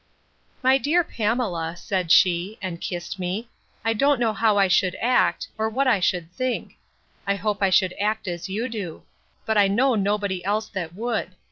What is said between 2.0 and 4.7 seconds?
she, and kissed me, I don't know how I